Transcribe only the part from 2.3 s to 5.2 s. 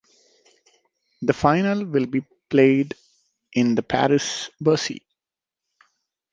played the in Paris-Bercy.